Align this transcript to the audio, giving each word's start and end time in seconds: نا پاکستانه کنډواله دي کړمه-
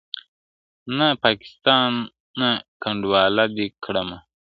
نا 0.97 1.07
پاکستانه 1.23 2.49
کنډواله 2.81 3.45
دي 3.55 3.67
کړمه- 3.83 4.19